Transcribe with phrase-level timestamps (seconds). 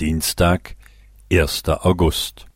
[0.00, 0.74] Dienstag,
[1.30, 1.62] 1.
[1.68, 2.46] August.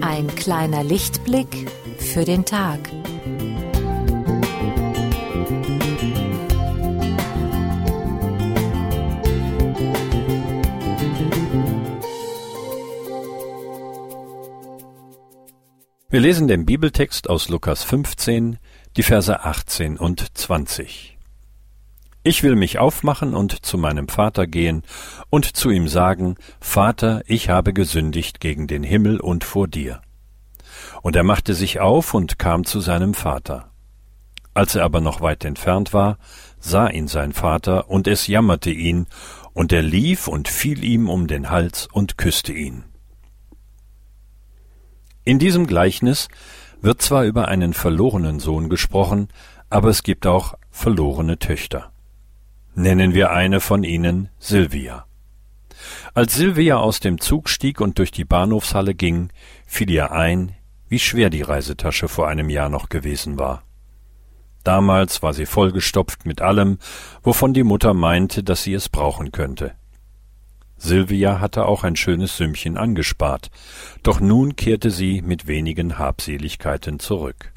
[0.00, 2.80] Ein kleiner Lichtblick für den Tag.
[16.14, 18.60] Wir lesen den Bibeltext aus Lukas 15,
[18.96, 21.18] die Verse 18 und 20.
[22.22, 24.84] Ich will mich aufmachen und zu meinem Vater gehen
[25.28, 30.02] und zu ihm sagen, Vater, ich habe gesündigt gegen den Himmel und vor dir.
[31.02, 33.72] Und er machte sich auf und kam zu seinem Vater.
[34.54, 36.18] Als er aber noch weit entfernt war,
[36.60, 39.08] sah ihn sein Vater, und es jammerte ihn,
[39.52, 42.84] und er lief und fiel ihm um den Hals und küsste ihn.
[45.24, 46.28] In diesem Gleichnis
[46.82, 49.28] wird zwar über einen verlorenen Sohn gesprochen,
[49.70, 51.92] aber es gibt auch verlorene Töchter.
[52.74, 55.06] Nennen wir eine von ihnen Silvia.
[56.12, 59.30] Als Silvia aus dem Zug stieg und durch die Bahnhofshalle ging,
[59.66, 60.52] fiel ihr ein,
[60.88, 63.62] wie schwer die Reisetasche vor einem Jahr noch gewesen war.
[64.62, 66.78] Damals war sie vollgestopft mit allem,
[67.22, 69.74] wovon die Mutter meinte, dass sie es brauchen könnte.
[70.76, 73.50] Silvia hatte auch ein schönes Sümmchen angespart,
[74.02, 77.52] doch nun kehrte sie mit wenigen Habseligkeiten zurück.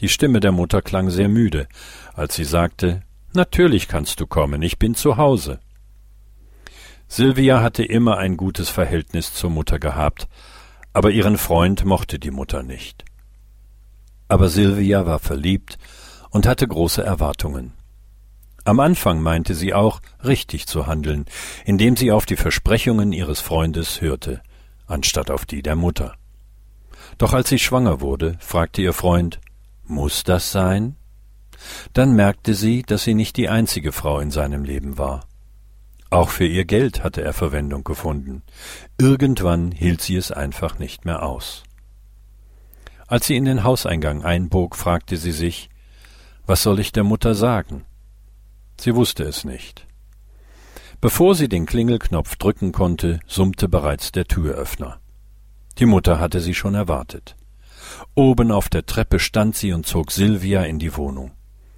[0.00, 1.68] Die Stimme der Mutter klang sehr müde,
[2.14, 5.60] als sie sagte Natürlich kannst du kommen, ich bin zu Hause.
[7.08, 10.28] Silvia hatte immer ein gutes Verhältnis zur Mutter gehabt,
[10.92, 13.04] aber ihren Freund mochte die Mutter nicht.
[14.28, 15.78] Aber Silvia war verliebt
[16.30, 17.75] und hatte große Erwartungen.
[18.66, 21.26] Am Anfang meinte sie auch, richtig zu handeln,
[21.64, 24.42] indem sie auf die Versprechungen ihres Freundes hörte,
[24.88, 26.16] anstatt auf die der Mutter.
[27.16, 29.40] Doch als sie schwanger wurde, fragte ihr Freund,
[29.84, 30.96] muss das sein?
[31.92, 35.28] Dann merkte sie, dass sie nicht die einzige Frau in seinem Leben war.
[36.10, 38.42] Auch für ihr Geld hatte er Verwendung gefunden.
[38.98, 41.62] Irgendwann hielt sie es einfach nicht mehr aus.
[43.06, 45.70] Als sie in den Hauseingang einbog, fragte sie sich,
[46.46, 47.84] was soll ich der Mutter sagen?
[48.80, 49.86] Sie wusste es nicht.
[51.00, 55.00] Bevor sie den Klingelknopf drücken konnte, summte bereits der Türöffner.
[55.78, 57.36] Die Mutter hatte sie schon erwartet.
[58.14, 61.32] Oben auf der Treppe stand sie und zog Silvia in die Wohnung.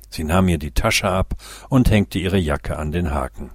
[0.09, 1.35] Sie nahm ihr die Tasche ab
[1.69, 3.51] und hängte ihre Jacke an den Haken.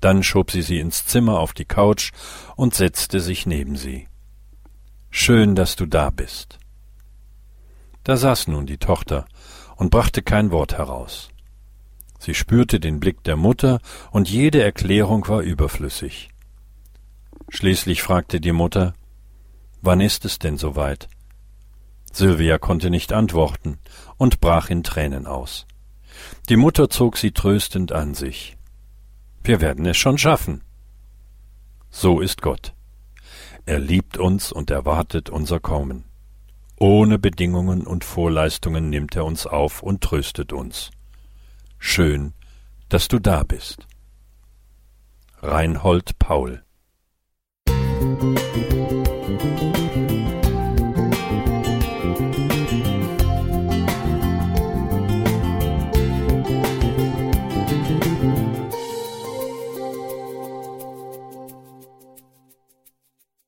[0.00, 2.12] Dann schob sie sie ins Zimmer auf die Couch
[2.56, 4.08] und setzte sich neben sie.
[5.10, 6.58] Schön, dass du da bist.
[8.02, 9.24] Da saß nun die Tochter
[9.76, 11.30] und brachte kein Wort heraus.
[12.24, 13.80] Sie spürte den Blick der Mutter,
[14.10, 16.30] und jede Erklärung war überflüssig.
[17.50, 18.94] Schließlich fragte die Mutter
[19.82, 21.10] Wann ist es denn soweit?
[22.14, 23.76] Sylvia konnte nicht antworten
[24.16, 25.66] und brach in Tränen aus.
[26.48, 28.56] Die Mutter zog sie tröstend an sich.
[29.42, 30.62] Wir werden es schon schaffen.
[31.90, 32.72] So ist Gott.
[33.66, 36.04] Er liebt uns und erwartet unser Kommen.
[36.78, 40.90] Ohne Bedingungen und Vorleistungen nimmt er uns auf und tröstet uns.
[41.86, 42.32] Schön,
[42.88, 43.86] dass du da bist.
[45.42, 46.63] Reinhold Paul